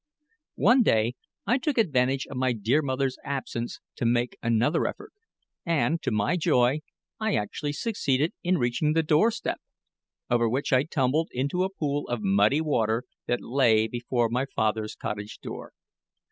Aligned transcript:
One 0.57 0.81
day 0.81 1.13
I 1.45 1.59
took 1.59 1.77
advantage 1.77 2.25
of 2.25 2.35
my 2.35 2.53
dear 2.53 2.81
mother's 2.81 3.19
absence 3.23 3.79
to 3.97 4.03
make 4.03 4.35
another 4.41 4.87
effort; 4.87 5.11
and, 5.63 6.01
to 6.01 6.09
my 6.09 6.37
joy, 6.37 6.79
I 7.19 7.35
actually 7.35 7.73
succeeded 7.73 8.33
in 8.41 8.57
reaching 8.57 8.93
the 8.93 9.03
doorstep, 9.03 9.61
over 10.27 10.49
which 10.49 10.73
I 10.73 10.85
tumbled 10.85 11.29
into 11.31 11.63
a 11.63 11.69
pool 11.69 12.07
of 12.07 12.23
muddy 12.23 12.61
water 12.61 13.03
that 13.27 13.43
lay 13.43 13.85
before 13.87 14.27
my 14.27 14.47
father's 14.55 14.95
cottage 14.95 15.37
door. 15.39 15.71